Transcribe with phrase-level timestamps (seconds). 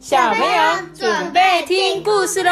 [0.00, 2.50] 小朋友准备听故事喽。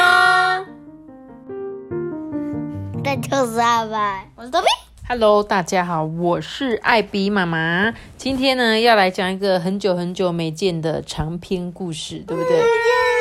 [3.03, 4.67] 这就是阿白，我是多比。
[5.09, 7.95] Hello，大家好，我是艾比妈妈。
[8.19, 12.61] 今天呢，要来讲一个很久很久没见的长篇故事，对不对？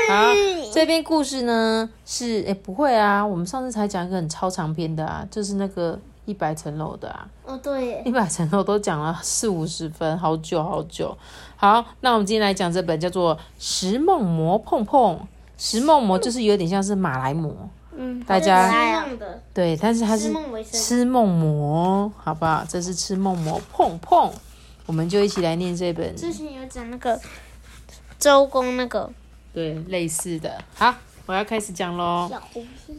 [0.10, 0.34] 好，
[0.74, 5.98] 这篇故事呢是，哎，不会啊，我们上次才讲一个很超长篇的啊，就是那个
[6.28, 11.18] 一百层楼的啊，哦，对耶，一百层楼都讲了四五十分，好久好久。
[11.56, 15.16] 好，那我们今天来讲这本叫做《食梦魔碰碰》。
[15.58, 17.52] 食梦魔就是有点像是马来魔，
[17.96, 19.04] 嗯，大家
[19.56, 20.32] 对，但是它是
[20.64, 22.64] 吃梦魔，好不好？
[22.70, 24.32] 这是吃梦魔碰碰，
[24.86, 27.20] 我们就一起来念这本，之前有讲那个
[28.20, 29.10] 周公那个
[29.52, 30.64] 对，类似的。
[30.76, 30.94] 好，
[31.26, 32.30] 我要开始讲喽。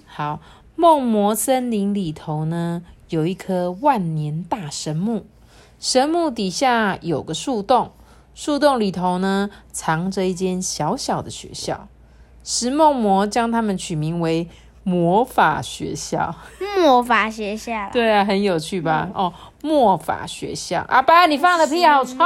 [0.06, 0.40] 好，
[0.74, 5.24] 梦魔森林里头呢，有一棵万年大神木，
[5.80, 7.92] 神木底下有个树洞，
[8.34, 11.88] 树洞里头呢，藏着一间小小的学校。
[12.44, 14.48] 石梦魔将它们取名为
[14.82, 16.34] 魔法学校。
[16.82, 17.90] 魔法学校。
[17.92, 19.08] 对啊，很有趣吧？
[19.14, 20.84] 哦，魔法学校。
[20.88, 22.14] 阿爸，你放的屁好臭！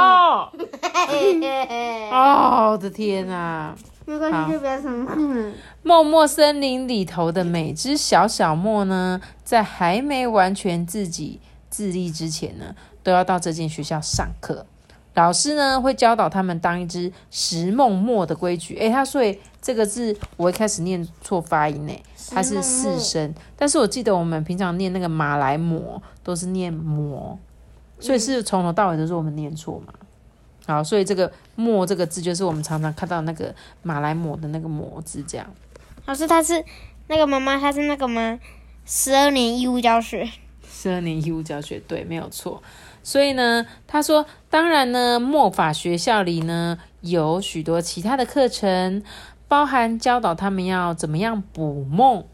[2.11, 3.75] 哦，我的天啊！
[4.05, 5.57] 没关系，就不要生气。
[5.83, 14.65] 默默森林里头的每只小小莫呢，在还没完全自己自立之前呢，都要到这间学校上课。
[15.15, 18.75] 老师呢会教导他们当一只石梦墨的规矩。
[18.77, 21.93] 诶，他所以这个字我一开始念错发音呢，
[22.31, 27.37] 它是四声，但是我记得我们平常念那个马来魔都是念魔，
[27.99, 29.93] 所以是从头到尾都是我们念错嘛。
[30.65, 35.45] 好，所以这个“墨”这个字就是我们常常看到那个马来抹的那个“抹”字，这样。
[36.05, 36.63] 老师，他是
[37.07, 38.39] 那个妈妈，她是那个吗？
[38.85, 40.29] 十二年义务教学。
[40.65, 42.63] 十二年义务教学，对，没有错。
[43.03, 49.03] 所以呢，他说，当然呢，墨法学校里呢有许多其他的课程，
[49.49, 52.25] 包含教导他们要怎么样捕梦，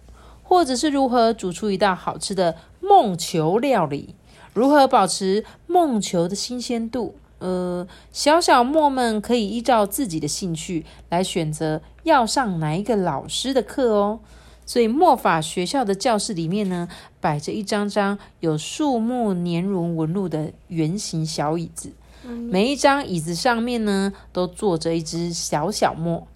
[0.43, 4.13] 或者是如何煮出一道好吃的梦球料理，
[4.53, 7.15] 如何保持梦球的新鲜度。
[7.39, 14.19] 呃，小小莫们可以依照自己的兴趣来选择要上哪一个老师的课哦。
[14.65, 16.87] 所以墨法学校的教室里面呢，
[17.19, 21.91] 摆着一张张有树木年轮纹路的圆形小椅子，
[22.23, 26.27] 每一张椅子上面呢，都坐着一只小小墨，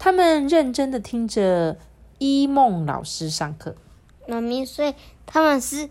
[0.00, 1.76] 他们认真的听着
[2.18, 3.76] 一梦老师上课。
[4.26, 4.92] 妈咪，所以
[5.24, 5.88] 他们是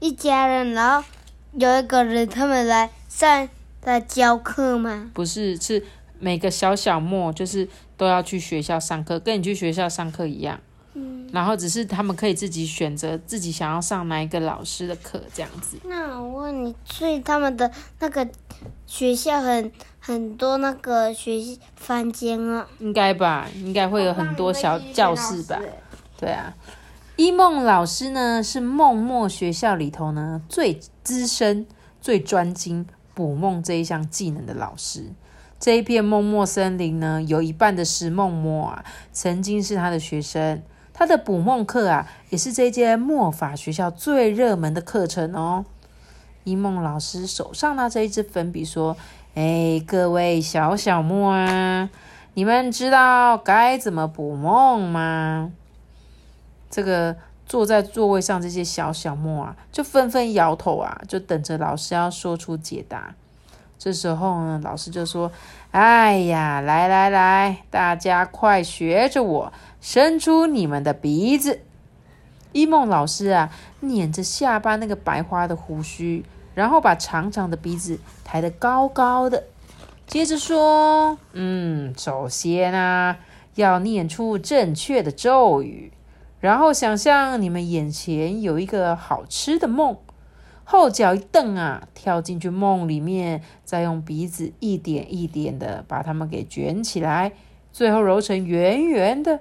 [0.00, 1.06] 一家人，然后
[1.52, 3.46] 有一个人他们来上
[3.88, 5.10] 来教课吗？
[5.14, 5.82] 不是，是
[6.18, 10.60] 每个小小莫就是都要去学校上课，跟你去学校上课一样。
[10.94, 15.78] 嗯，然后只是他们可以自己选择自己想要上哪一个老师的课，这样子。
[15.84, 18.26] 那我问你，所以他们的那个
[18.86, 25.60] 学校很很多那个学习房间啊，应该吧，应该会有很多小教室吧。
[26.18, 26.52] 对啊，
[27.16, 31.66] 一梦老师呢是梦墨学校里头呢最资深、
[32.00, 32.86] 最专精
[33.18, 35.06] 捕梦这一项技能的老师。
[35.58, 40.62] 这一片梦墨森林呢，有一半的石梦墨啊，曾经是他的学生。
[40.92, 45.64] 他的捕梦课啊，也是这间墨法学校最热门的课程哦。
[46.44, 48.96] 一梦老师手上拿着一支粉笔说
[49.34, 51.90] ：“哎，各位小小墨啊，
[52.34, 55.50] 你们知道该怎么捕梦吗？”
[56.70, 57.16] 这个
[57.48, 63.14] 坐在座位上这些小小莫啊，就纷纷摇头啊，就等着老师要说出解答。
[63.78, 65.30] 这时候呢，老师就说
[65.70, 71.60] ：“哎呀，来来来，大家快学着我，伸出你们的鼻子。”
[72.52, 79.44] 一梦老师啊，捻着下巴那个白花的胡须，然后把长长的鼻子抬得高高的，
[80.06, 83.16] 接着说：“嗯，首先啊，
[83.54, 85.92] 要念出正确的咒语，
[86.40, 89.96] 然后想象你们眼前有一个好吃的梦。”
[90.70, 97.32] 后脚一蹬啊，跳进去梦里面，再用鼻子一点一点的把它们给卷起来，
[97.72, 99.40] 最后揉成圆圆的。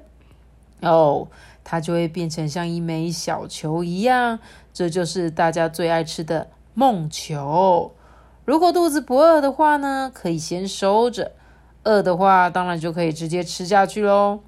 [0.80, 1.28] 哦，
[1.66, 4.40] 它就会变成像一枚小球一样，
[4.72, 7.92] 这就是大家最爱吃的梦球。
[8.46, 11.32] 如果肚子不饿的话呢，可以先收着；
[11.84, 14.40] 饿的话，当然就可以直接吃下去喽。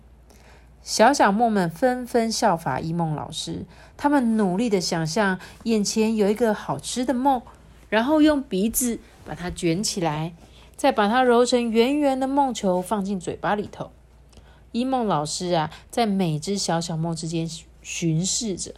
[0.81, 3.65] 小小梦们纷纷效法一梦老师，
[3.97, 7.41] 他们努力的想象眼前有一个好吃的梦，
[7.89, 10.33] 然后用鼻子把它卷起来，
[10.75, 13.91] 再把它揉成圆圆的梦球放进嘴巴里头。
[14.71, 17.49] 一梦老师啊，在每只小小梦之间
[17.81, 18.73] 巡视着。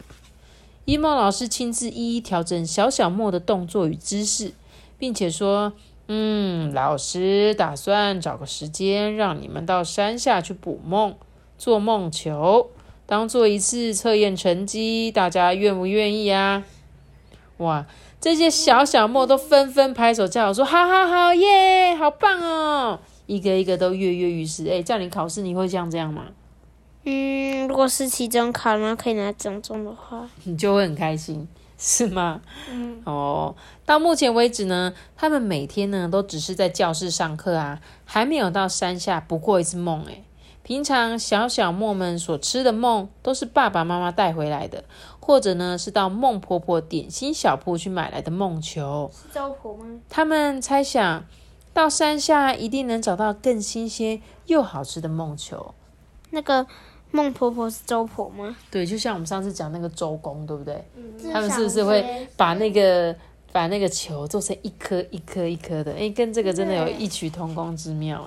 [0.84, 4.52] 一梦老师亲自一一调整小小梦的动作与姿势，
[4.98, 5.72] 并且说
[6.08, 11.14] ：“嗯，老师打算找个时间让你们到山下去捕梦，
[11.62, 12.70] 做梦球，
[13.06, 16.64] 当做一次测验成绩，大家愿不愿意啊？
[17.58, 17.86] 哇！
[18.20, 24.66] 这些小小莫都纷纷拍手叫好，说：“好好好耶，好棒哦！”一个一个都跃跃欲试。
[24.68, 26.24] 哎，叫你考试，你会像这样吗？
[27.04, 31.46] 嗯，如果是期中考，然后可以拿奖状的话，你就会很开心，
[31.78, 32.40] 是吗？
[32.68, 33.00] 嗯。
[33.04, 33.54] 哦，
[33.86, 40.04] 到目前为止呢，他们每天呢都只是在教室上课啊，还没有到山下不过一次梦。
[40.08, 40.24] 哎，
[40.72, 44.82] 平常小小莫们所吃的梦，都是爸爸妈妈带回来的。
[45.20, 49.10] 或者呢，是到孟婆婆点心小铺去买来的梦球。
[49.12, 49.84] 是周婆吗？
[50.08, 51.26] 他们猜想
[51.74, 55.74] 到山下一定能找到更新鲜又好吃的梦球。
[56.30, 56.66] 那个
[57.10, 58.56] 孟婆婆是周婆吗？
[58.70, 60.82] 对，就像我们上次讲那个周公，对不对？
[60.96, 61.30] 嗯。
[61.30, 63.14] 他们是不是会把那个
[63.52, 65.92] 把那个球做成一颗一颗一颗的？
[65.92, 68.26] 哎，跟这个真的有异曲同工之妙。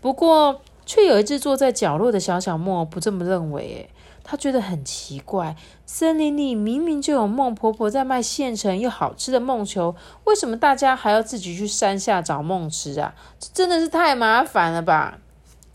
[0.00, 3.86] 不过，却有一只坐在角落的小小莫不这么认为。
[3.86, 3.92] 哎。
[4.28, 5.54] 他觉得很奇怪，
[5.84, 9.94] 森林里明明就有孟婆婆在卖现成又好吃的梦球，
[10.24, 13.14] 为什么大家还要自己去山下找梦吃啊？
[13.38, 15.20] 这真的是太麻烦了吧！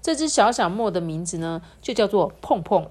[0.01, 2.89] 这只小小莫的名字呢，就叫做碰碰。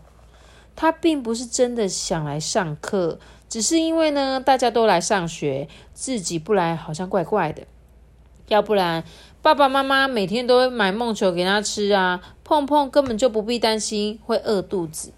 [0.74, 7.64] 他并不是真的想来上课，只是因为呢，大家都来上学，自己不来好像怪怪的。
[8.48, 9.04] 要不然，
[9.42, 15.12] 爸爸妈妈每天都会买梦球给他吃啊，碰碰根本就不必担心会饿肚子。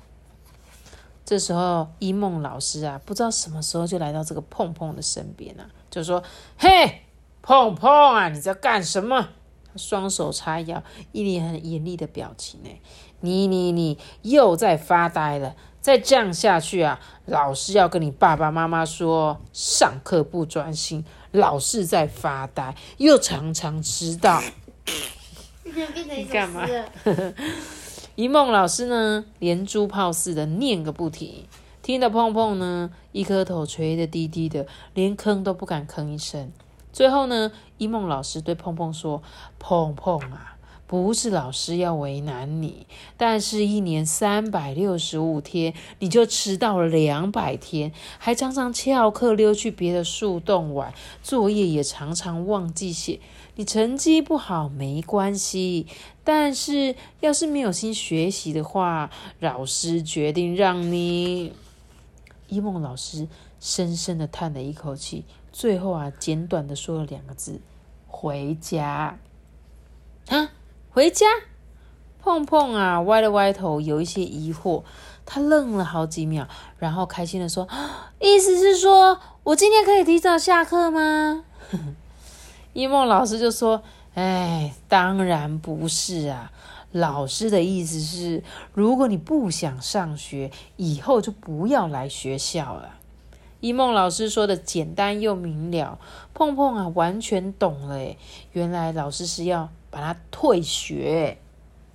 [1.24, 6.22] 这时候，一梦老师啊，不知道什么时候就来到这个碰碰的身边啊，就说
[6.56, 7.02] ：“嘿，
[7.42, 9.30] 碰碰啊，你在干什么？”
[9.74, 10.82] 双手叉腰，
[11.12, 12.68] 一脸很严厉的表情呢。
[13.20, 24.40] 你你你又在发呆了，再这样下去啊，老师要跟你爸爸妈妈说，上课不专心，老是在发呆，又常常迟到。
[25.64, 26.66] 你干嘛？
[28.14, 31.46] 一梦老师呢，连珠炮似的念个不停，
[31.82, 36.52] 听得碰碰呢，一颗头垂得低低的，连吭都不敢吭一声。
[36.92, 39.22] 最后呢，一梦老师对碰碰说
[39.58, 40.51] ：“碰碰啊，
[40.92, 42.86] 不是老师要为难你，
[43.16, 50.92] 但是一年三百六十五天，你就迟到了两百天，还常常翘课溜去别的树洞玩，
[51.22, 53.20] 作业也常常忘记写。
[53.54, 55.86] 你成绩不好没关系。”
[56.22, 59.10] 但是，要是没有心学习的话，
[59.40, 61.54] 老师决定让你。
[62.48, 63.26] 一梦老师
[63.58, 67.62] 深深的叹了一口气，最后啊，简短的说了两个字
[68.06, 69.18] ：“回家。”
[70.28, 70.52] 啊，
[70.92, 71.26] 回家？
[72.22, 74.82] 碰碰啊，歪了歪头，有一些疑惑。
[75.24, 76.46] 他愣了好几秒，
[76.78, 77.66] 然后开心的说
[78.20, 81.44] ：“意思是说我今天可以提早下课吗？”
[82.74, 83.82] 一梦老师就说。
[84.14, 86.52] 哎，当然不是啊！
[86.90, 92.96] 老师的意思是，如果你不想上学，以后就不要来学校了。
[93.60, 95.98] 一梦老师说的简单又明了，
[96.34, 97.96] 碰碰啊，完全懂了。
[97.96, 98.18] 哎，
[98.52, 101.38] 原来老师是要把他退学，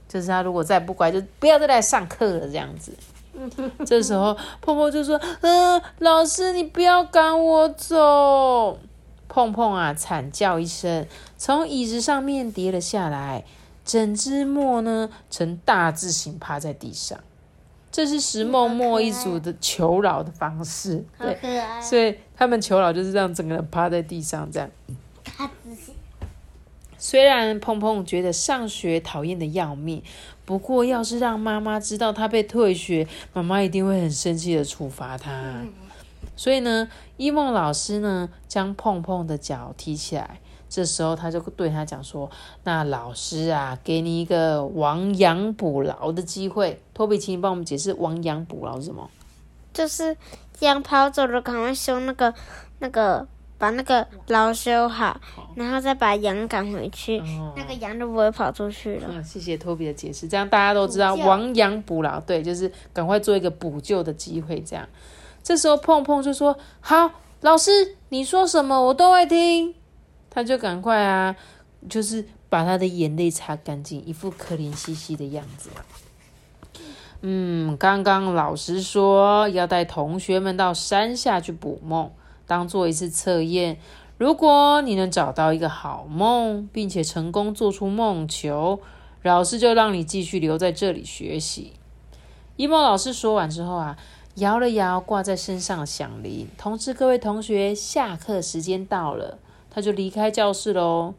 [0.08, 2.94] 就是他如果再不乖，就不要再来上课了这样子。
[3.86, 8.80] 这时候，碰碰就说：“嗯，老师，你不要赶我走。”
[9.28, 11.06] 碰碰啊，惨叫一声，
[11.38, 13.44] 从椅子上面跌了下来，
[13.84, 17.20] 整只墨呢呈大字形趴在地上。
[17.92, 21.38] 这是石梦墨一族的求饶的方式，对，
[21.82, 24.70] 所以他们求饶就是让整个人趴在地上这样。
[25.38, 25.94] 大字形。
[26.98, 30.04] 虽然碰碰觉得上学讨厌的要命，
[30.46, 35.64] 不过要是让妈妈知道他被退学，妈妈一定会很生气的处罚他。
[36.36, 36.88] 所以呢，
[37.18, 40.40] 一梦老师呢将碰碰的脚提起来，
[40.70, 42.30] 这时候他就对他讲说
[42.64, 49.10] ：“那老师啊，给你一个亡羊补牢的机会。”托比，请你帮我们解释亡羊补牢是什么？
[49.74, 50.18] 就是
[50.60, 52.34] 羊跑走了，赶快修那个
[52.80, 55.20] 那个，把那个牢修好，
[55.56, 57.22] 然后再把羊赶回去，
[57.56, 59.24] 那个羊就不会跑出去了。
[59.24, 64.88] 谢谢托比的解释，这样大家都知道亡羊补牢，对，就是赶快做一个补救的机会，这样。
[65.44, 67.10] 这时候碰碰就说：“好，
[67.42, 69.74] 老师，你说什么我都会听。”
[70.30, 71.36] 他就赶快啊，
[71.90, 75.70] 就是把他的眼泪擦干净，一副可怜兮兮的样子。
[77.22, 82.12] 嗯，刚刚老师说要带同学们到山下去捕梦，
[82.48, 83.78] 当做一次测验。
[84.18, 88.80] 如果你能找到一个好梦，并且成功做出梦球，
[89.22, 91.74] 老师就让你继续留在这里学习。
[92.56, 93.96] 一梦老师说完之后啊。
[94.38, 99.40] 摇了摇挂在身上的响铃，通知各位同学下课时间到了。
[99.72, 101.16] 他就离开教室喽。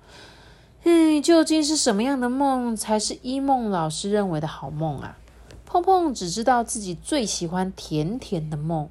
[0.84, 5.18] 嗯，究竟是什么样的梦才是一梦老师认为的好梦啊？
[5.66, 8.88] 碰碰只知道自己最喜欢甜甜的梦，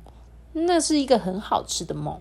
[0.52, 2.20] 那是一个很好吃的梦。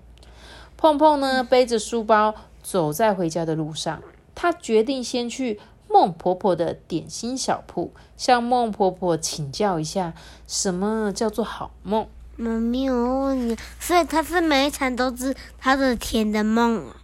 [0.76, 4.02] 碰碰呢，背着书包走在回家的路上，
[4.34, 10.12] 他决定先去孟婆婆的点心小铺，向孟婆婆请教一下，
[10.46, 12.06] 什么叫做好梦。
[12.36, 16.96] 妈咪，我问你，所以他是每一餐都吃他的甜的梦啊？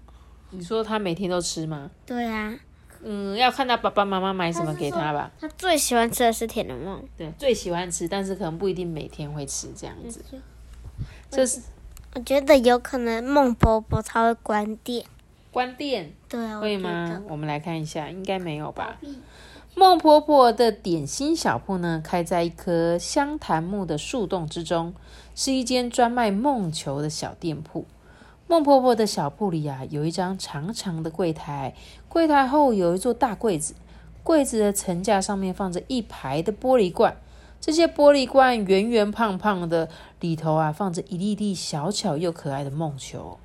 [0.51, 1.91] 你说他每天都吃吗？
[2.05, 2.55] 对啊。
[3.05, 5.31] 嗯，要看他爸爸妈妈买什么给他吧。
[5.41, 7.03] 他最喜欢吃的是甜的梦。
[7.17, 10.23] 对，最喜欢吃，但是可能不一定每天会吃这样子。
[11.31, 11.61] 这是。
[12.15, 15.07] 我觉得有可能孟婆婆她会关店。
[15.51, 16.13] 关店？
[16.29, 17.23] 对，会吗？
[17.29, 18.99] 我们来看一下，应该没有吧。
[19.75, 24.93] 孟婆婆的点心小铺呢，开在一棵香檀木的树洞之中，
[25.35, 27.87] 是一间专卖梦球的小店铺。
[28.47, 31.75] 孟婆婆的小铺里啊，有一张长长的柜台，
[32.11, 33.75] 柜台后有一座大柜子，
[34.23, 37.17] 柜子的层架上面放着一排的玻璃罐，
[37.63, 39.89] 这些玻璃罐圆圆胖胖的，
[40.19, 43.39] 里头啊放着一粒粒小巧又可爱的梦球。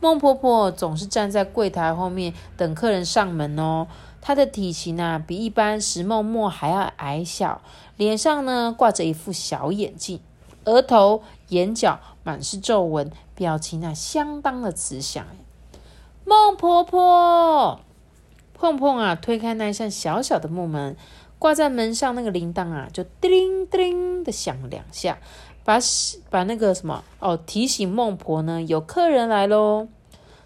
[0.00, 3.86] 孟婆婆总是站在柜台后面等客人上门哦。
[4.20, 7.62] 她的体型啊，比一般石梦墨还要矮小，
[7.96, 10.18] 脸上呢挂着一副小眼镜，
[10.64, 15.24] 额头、眼角满是皱纹，表情啊相当的慈祥。
[16.24, 17.78] 孟婆婆，
[18.54, 20.96] 碰碰啊，推开那扇小小的木门，
[21.42, 25.18] 挂在门上那个铃铛啊，就叮叮的响两下，
[25.64, 25.78] 把
[26.30, 29.88] 把那个什么哦提醒孟婆呢，有客人来喽。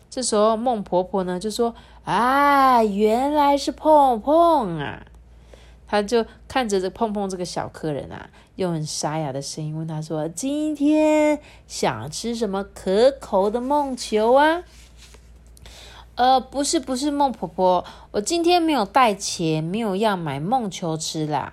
[0.09, 1.75] 这时候孟婆婆呢就说。
[2.07, 5.05] 啊，原来是碰碰啊！
[5.89, 14.63] 他就看着这碰碰这个小客人啊，用很沙哑的声音问他说：“今天想吃什么可口的梦球啊？”
[16.17, 21.53] 呃，不是，不是，孟婆婆，我今天没有带钱，没有要买梦球吃啦。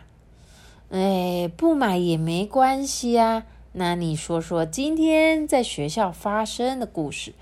[0.90, 3.44] 哎，不买也没关系啊。
[3.74, 7.34] 那你说说今天在学校发生的故事。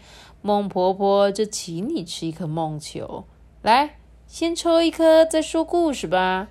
[0.41, 3.25] 孟婆婆就请你吃一颗梦球，
[3.61, 6.47] 来，先抽一颗再说故事吧。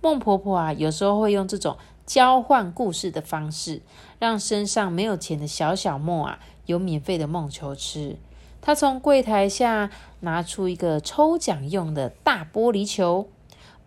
[0.00, 3.82] 孟婆婆啊，有时候会用这种交换故事的方式，
[4.18, 8.16] 让身上没有钱的小小莫啊有免费的梦球吃。
[8.60, 13.28] 她从柜台下拿出一个抽奖用的大玻璃球，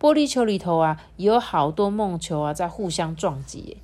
[0.00, 3.76] 玻璃球里头啊有好多梦球啊在互相撞击。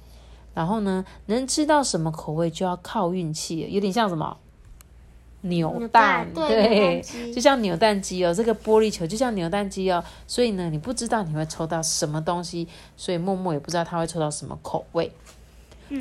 [0.54, 4.37] 然后呢，能吃到什么口味就要靠运气，有点像什么？
[5.42, 7.00] 扭蛋，对，
[7.33, 12.66] 就像扭蛋机哦，这个玻璃球就像扭蛋机哦，所以呢，你不知道你会抽到什么东西，
[12.97, 15.12] 所以默默也不知道他会抽到什么口味。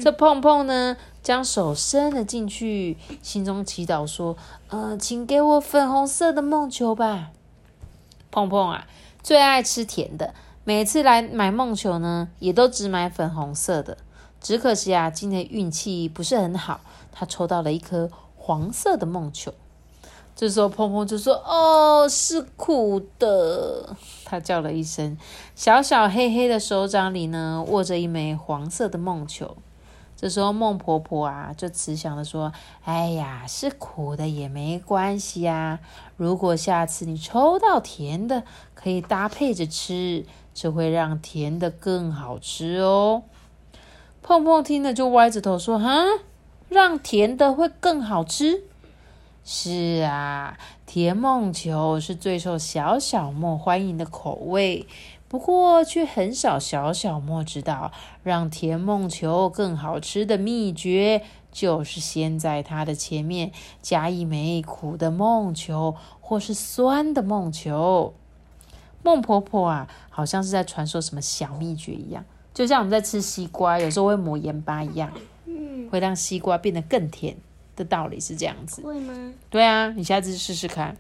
[0.02, 4.36] 这碰碰呢，将手伸了进去，心中祈祷说
[4.70, 7.32] ：“呃，请给我粉红色的梦球吧。”
[8.32, 8.88] 碰碰啊，
[9.24, 13.98] 最爱吃甜的，每次来买梦球呢，也都只买粉红色的。
[14.42, 18.10] 只可惜啊，今天运气不是很好，他抽到了一颗。
[18.40, 19.54] 黄色的梦球，
[20.34, 25.18] 这时候碰碰就说：“哦，是苦的。”他叫了一声，
[25.54, 29.58] 小小黑黑的手掌里呢，握着一枚黄色的梦球。
[30.18, 32.52] 这时候孟婆婆啊，就慈祥的说
[32.84, 35.80] ：“哎呀，是苦的也没关系呀。
[36.16, 38.44] 如果下次你抽到甜的，
[38.74, 43.24] 可以搭配着吃，这会让甜的更好吃哦。”
[44.24, 46.04] 碰碰听了就歪着头说：“哈。”
[46.68, 48.64] 让甜的会更好吃。
[49.46, 54.86] 是啊，甜梦球是最受小小莫欢迎的口味，
[55.28, 57.92] 不过却很少小小莫知道，
[58.24, 68.14] 让甜梦球更好吃的秘诀，就是先在它的前面加一枚苦的梦球，或是酸的梦球。
[69.04, 75.12] 孟婆婆啊，好像是在传授什么小秘诀一样，就像我们在吃西瓜，有时候会抹盐巴一样。
[75.90, 77.38] 会让西瓜变得更甜
[77.74, 79.34] 的道理是这样子，会吗？
[79.50, 80.98] 对啊，你下次试试看。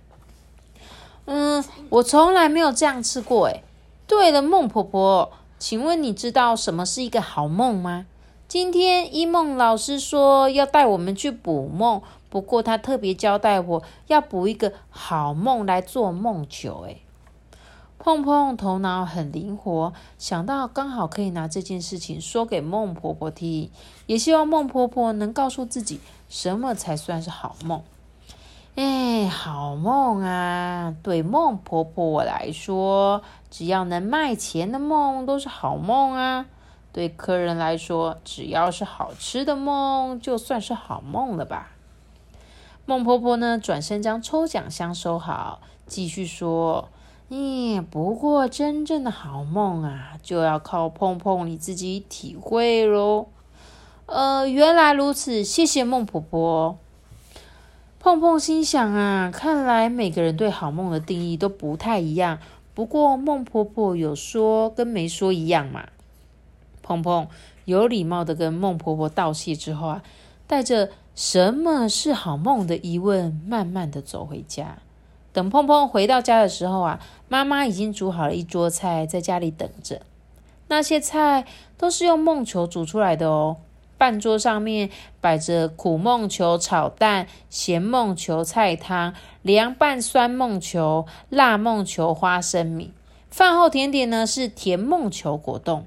[1.25, 3.63] 嗯，我从来没有这样吃过诶。
[4.07, 8.05] 对了，孟婆婆，请问你知道什么是一个好梦吗？
[8.47, 17.01] 今天一梦老师说要带我们去补梦，不过他特别交代我要补一个好梦来做梦球诶。
[17.99, 23.69] 碰碰头脑很灵活，想到刚好可以拿这件事情说给孟婆婆听，
[24.05, 25.99] 也希望孟婆婆能告诉自己
[26.29, 27.83] 什么才算是好梦。
[28.79, 30.93] 哎，好梦啊！
[31.01, 36.45] 对孟婆婆我来说，只要能卖钱的梦都是好梦啊。
[36.93, 41.71] 对客人来说，只要是好吃的梦，就算是好梦了吧。
[42.85, 46.89] 孟婆婆呢，转身将抽奖箱收好，继续说
[47.31, 53.25] ：“咦，不过真正的好梦啊，就要靠碰碰你自己体会喽。”
[54.05, 56.77] 呃，原来如此，谢谢孟婆婆。
[57.99, 62.39] 碰碰心想啊，看来每个人对好梦的定义都不太一样。
[62.73, 65.87] 不过孟婆婆有说跟没说一样嘛。
[66.81, 67.27] 碰碰
[67.65, 70.03] 有礼貌的跟孟婆婆道谢之后啊，
[70.45, 70.89] 带着。
[71.17, 74.77] 什么是好梦的疑问，慢慢的走回家。
[75.33, 80.03] 等碰碰回到家的时候啊，妈妈已经煮好了一桌菜，在家里等着。
[80.67, 83.57] 那些菜都是用梦球煮出来的哦。
[83.97, 84.89] 饭桌上面
[85.19, 92.93] 摆着苦梦球炒蛋、咸梦球菜汤、凉拌酸梦球、辣梦球花生米。
[93.29, 95.85] 饭后甜点呢是甜梦球果冻。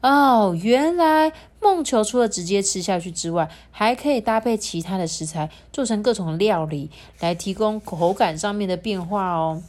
[0.00, 9.62] 哦，原来梦球除了直接吃下去之外，还可以搭配其他的食材做成各种料理，来提供口感上面的变化哦。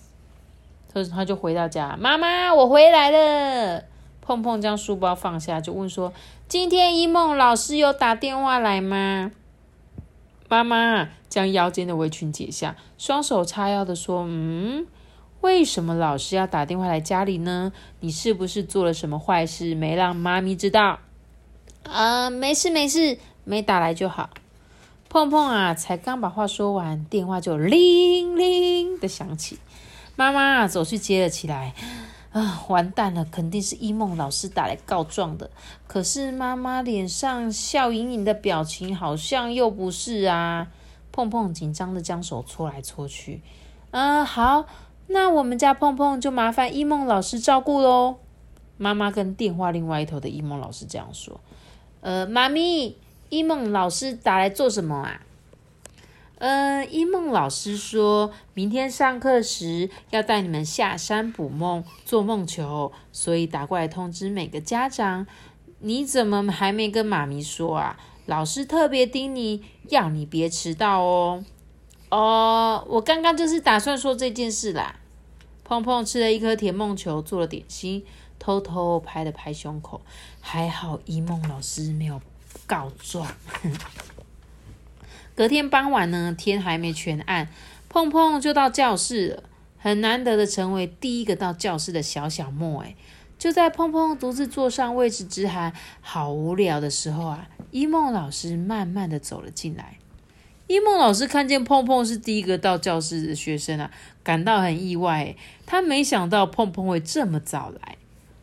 [0.92, 3.84] 他他就回到家，妈妈，我回来了。
[4.26, 6.14] 碰碰将书包放下，就问说
[6.48, 9.32] ：“今天一梦老师有打电话来吗？”
[10.50, 14.88] 妈妈将腰间的围裙解下，双手叉腰的说：“嗯。”
[15.42, 17.74] 为什么老师要打电话来家里呢？
[18.00, 21.00] 你是不是做了什么坏事没让妈咪知道？
[21.84, 24.30] 啊，没事没事，没打来就好。
[25.10, 29.60] 碰碰啊，才刚把话说完，电话就铃铃的响起。
[30.16, 31.74] 妈妈走去接了起来。
[32.34, 35.50] 啊，完蛋了，肯定是一梦老师打来告状的。
[35.88, 40.68] 可是妈妈脸上笑盈盈的表情，好像又不是啊。
[41.12, 43.42] 碰碰紧张的将手搓来搓去。
[43.92, 44.66] 嗯，好。
[45.08, 48.16] 那我们家碰碰就麻烦一梦老师照顾喽。
[48.78, 51.40] 妈妈跟电话另外一头的一梦老师这样说
[52.02, 52.98] ：“呃，妈咪，
[53.30, 55.22] 一梦老师打来做什么啊？”
[56.40, 65.26] 呃，一梦老师说明天上课时要带你们下山捕梦、做梦球，所以打过来通知每个家长。
[65.80, 67.98] 你怎么还没跟妈咪说啊？
[68.26, 71.44] 老师特别叮咛，要你别迟到哦。
[72.10, 74.96] 哦，我刚刚就是打算说这件事啦。
[75.64, 78.06] 碰碰吃了一颗甜梦球，做了点心，
[78.38, 80.02] 偷偷拍了拍胸口。
[80.42, 82.22] 还好一梦老师没有
[82.68, 83.28] 告状。
[85.36, 87.48] 隔天傍晚呢，天还没全暗，
[87.90, 89.44] 碰碰就到教室了。
[89.78, 92.82] 很难得的成为第一个到教室的小小莫。
[92.84, 92.96] 哎，
[93.38, 99.98] 就在碰碰独自坐上位置之寒，好无聊的时候啊，一梦老师慢慢的走了进来。
[100.68, 103.92] 一梦老师看见碰碰是第一个到教室的学生啊，
[104.24, 105.36] 感到很意外。
[105.66, 107.98] 他没想到碰碰会这么早来。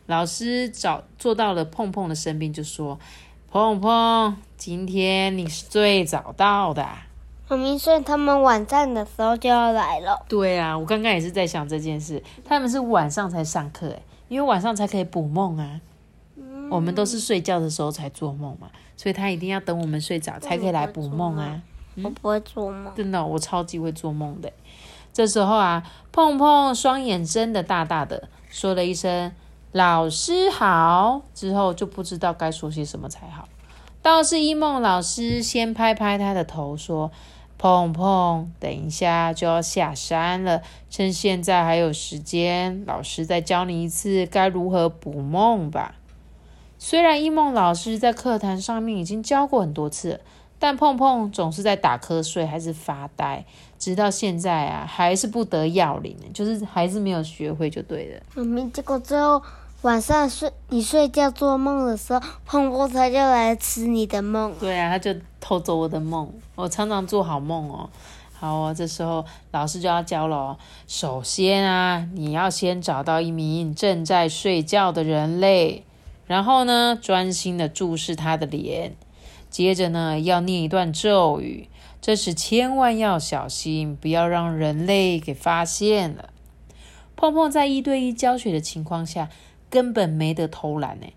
[0.05, 2.99] 老师找坐到了碰碰的身边，就说
[3.49, 6.87] ：“碰碰，今天你是最早到的。”
[7.49, 10.23] 很明显，他们晚上的时候就要来了。
[10.29, 12.21] 对啊，我刚刚也是在想这件事。
[12.45, 15.81] 他们是晚上才上课，诶，因为晚上才可以补梦啊。
[16.69, 21.59] 我们都是睡觉的时候才做梦嘛，所以他一定要等我们睡着才可以来补梦啊。
[22.03, 24.53] 我不会做梦，真的，我超级会做梦的。
[25.11, 29.31] 这时候啊，碰碰双眼睁的大大的，说了一声
[29.73, 33.49] “老师好”，之后就不知道该说些什么才好。
[34.01, 37.11] 倒是一梦老师先拍拍他的头，说
[37.57, 45.95] ：“碰碰，等一下就要下山了，趁现在还有时间，老师再教你一次该如何补梦吧。”
[46.79, 50.21] 虽然一梦老师在课堂上面已经教过很多次。
[50.63, 53.43] 但碰碰总是在打瞌睡，还是发呆，
[53.79, 58.21] 直到现在啊，还是不得要领，就是还是没有学会就对了。
[58.35, 59.41] 妈咪，结果最后
[59.81, 64.53] 晚上睡你睡觉做梦的时候，碰碰他就来吃你的梦。
[64.59, 66.31] 对啊，他就偷走我的梦。
[66.53, 67.89] 我常常做好梦哦。
[68.31, 70.57] 好哦，这时候老师就要教了哦。
[70.87, 75.83] 首先啊，你要先找到一名正在睡觉的人类，
[76.27, 78.95] 然后呢，专心的注视他的脸。
[79.49, 81.67] 接着呢，要念一段咒语，
[81.99, 86.29] 这时千万要小心，不要让人类给发现了。
[87.15, 89.29] 碰碰在一对一教学的情况下，
[89.71, 91.07] 根本没得偷懒呢，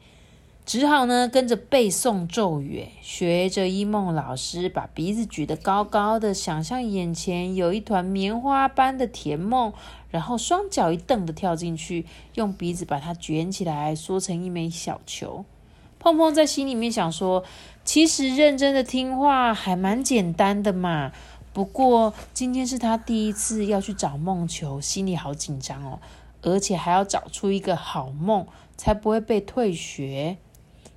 [0.64, 9.72] 只好呢跟着背诵咒语，学着一梦老师把鼻子举得高高的，想象眼前有一团棉花般的甜梦，
[10.10, 15.44] 然后双脚一蹬的跳进去，用鼻子把它卷起来，缩成一枚小球。
[15.98, 17.44] 碰碰在心里面想说。
[17.86, 21.12] 其实认真的听话还蛮简单的嘛，
[21.52, 26.00] 不过今天是他第一次要去找梦球，心里好紧张哦，
[26.44, 30.37] 而且还要找出一个好梦，才不会被退学。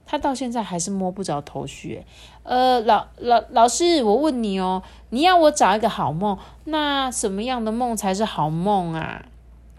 [0.06, 2.06] 他到现在还是摸不着头绪。
[2.44, 9.26] 呃，老老老师，我问你哦，你要我找一个好梦，那什么样的梦才是好梦啊？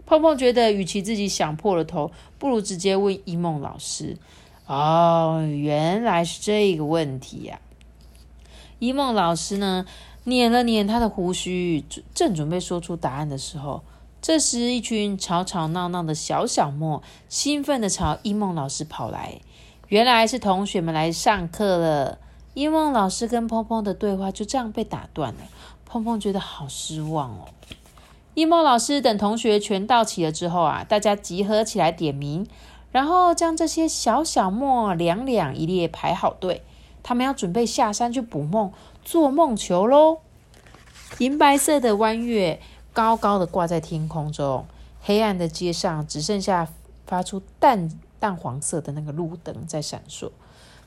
[0.05, 4.17] 碰碰觉得，与其自己想破了头，不如直接问一梦老师。
[4.67, 7.59] 哦，原来是这个问题呀！
[8.77, 9.85] 一梦老师呢，
[10.25, 13.81] 捻了捻他的胡须，正准备说出答案的时候，
[14.21, 19.39] 这时一群吵吵闹闹的小小莫兴奋的朝一梦老师跑来。
[19.87, 22.17] 原来是同学们来上课了。
[22.53, 25.39] 一梦老师跟碰碰的对话就这样被打断了。
[25.85, 27.45] 碰碰觉得好失望哦。
[28.33, 32.47] 一梦老师等同学全到齐了之后啊，大家集合起来点名。
[32.91, 36.63] 然后将这些小小莫两两一列排好队，
[37.03, 40.17] 他们要准备下山去捕梦、做梦球喽。
[41.19, 42.59] 银白色的弯月
[42.99, 44.65] 高高的挂在天空中，
[45.01, 46.67] 黑暗的街上只剩下
[47.07, 50.31] 发出淡淡黄色的那个路灯在闪烁。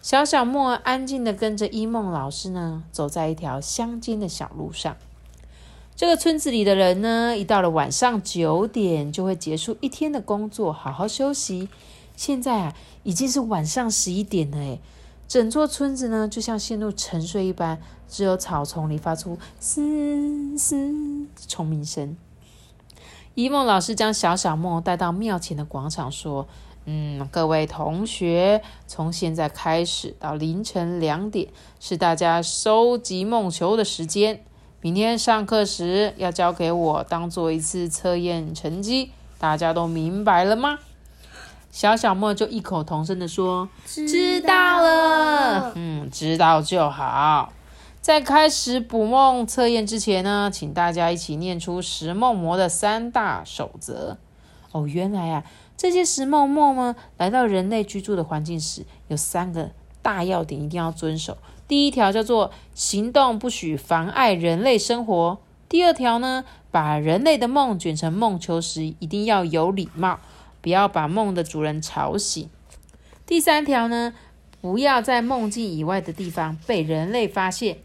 [0.02, 4.94] 小小莫安静的跟着一梦老师呢，走在一条乡间的小路上。
[5.96, 11.70] 这个村子里的人呢，一到了晚上九点，就会结束一天的工作，好好休息。
[12.14, 14.78] 现在啊，已经是晚上十一点了，诶，
[15.26, 17.80] 整座村子呢，就像陷入沉睡一般，
[18.12, 22.14] 只有草丛里发出嘶嘶虫鸣声。
[23.34, 26.46] 一梦老师将小小梦带到庙前的广场，说
[26.84, 31.48] ：“嗯，各位同学，从现在开始到凌晨两点，
[31.80, 34.44] 是大家收集梦球的时间。
[34.82, 39.12] 明天上课时要交给我，当做一次测验成绩。
[39.38, 40.78] 大家都明白了吗？”
[41.72, 47.50] 小小莫就异口同声的说：“知道了，嗯，知道就好。
[48.02, 54.18] 在开始捕梦测验之前呢，请大家一起念出食梦魔的三大守则。
[54.72, 55.44] 哦，原来啊，
[55.76, 59.70] 这些食梦魔呢，来到人类居住的环境时，有三个
[60.02, 61.38] 大要点一定要遵守。
[61.68, 65.38] 第一条叫做行动不许妨碍人类生活。
[65.68, 70.18] 第二条呢，把人类的梦卷成梦球时，一定要有礼貌。”
[70.60, 72.48] 不要把梦的主人吵醒。
[73.26, 74.12] 第三条呢，
[74.60, 77.78] 不要在梦境以外的地方被人类发现。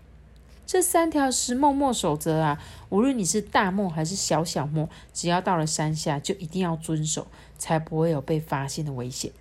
[0.67, 7.25] 这三条石梦梦守则啊，无论你是大梦还是小小梦，只要到了山下，就一定要遵守，
[7.58, 9.32] 才不会有被发现的危险。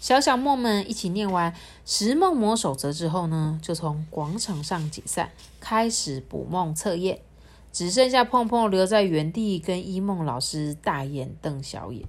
[0.00, 7.20] 小小梦们一起念完石梦魔守则之后呢，就从广场上解散，开始捕梦测验。
[7.70, 12.06] 只剩下碰碰留在原地，跟一梦老师大眼瞪小眼。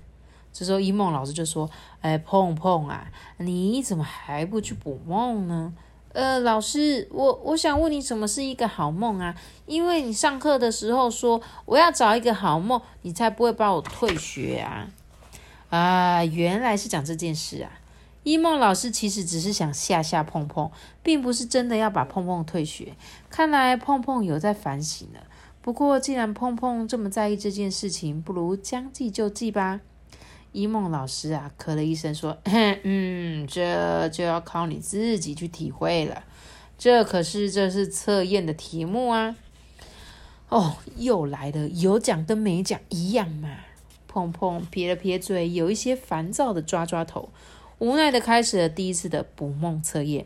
[0.54, 5.74] 这时候，一梦老师就说：“哎，碰碰啊，你怎么还不去补梦呢？
[6.14, 9.36] 呃，老师，我我想问你，什么是一个好梦啊？
[9.66, 14.88] 因为你上课的时候说我要找一个好梦，你才不会把我退学啊！
[15.70, 17.72] 啊，原来是讲这件事啊！
[18.22, 20.70] 一梦老师其实只是想吓吓碰碰，
[21.02, 22.96] 并不是真的要把碰碰退学。
[23.32, 25.22] 看来碰碰有在反省了。
[25.62, 29.82] 不过，既然碰碰这么在意这件事情，不如将计就计吧。”
[30.54, 32.38] 一梦老师啊，咳了一声说
[32.84, 36.24] ：“嗯，这就要靠你自己去体会了。
[36.78, 39.36] 这可是这是测验的题目啊！
[40.50, 43.50] 哦，又来了，有奖跟没奖一样嘛。”
[44.08, 47.30] 碰碰撇了撇嘴，有一些烦躁的抓抓头，
[47.80, 50.22] 无奈的开始了第一次的捕梦测验。